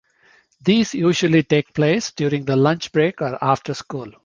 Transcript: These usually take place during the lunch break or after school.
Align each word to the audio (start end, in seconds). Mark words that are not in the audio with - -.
These 0.65 0.95
usually 0.95 1.43
take 1.43 1.75
place 1.75 2.09
during 2.11 2.45
the 2.45 2.55
lunch 2.55 2.91
break 2.91 3.21
or 3.21 3.37
after 3.39 3.75
school. 3.75 4.11